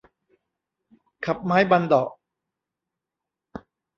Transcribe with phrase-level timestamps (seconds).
[1.25, 2.13] ขับไม้บัณเฑาะว์